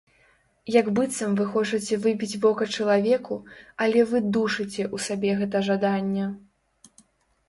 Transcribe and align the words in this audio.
Як 0.75 0.87
быццам 0.99 1.33
вы 1.39 1.43
хочаце 1.55 1.97
выбіць 2.05 2.39
вока 2.45 2.67
чалавеку, 2.77 3.37
але 3.85 4.01
вы 4.13 4.21
душыце 4.39 4.87
ў 4.87 4.97
сабе 5.09 5.31
гэта 5.43 5.57
жаданне. 5.69 6.25